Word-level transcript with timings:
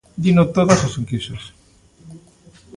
Dino 0.23 0.43
todas 0.55 0.79
as 0.87 0.93
enquisas. 1.01 1.43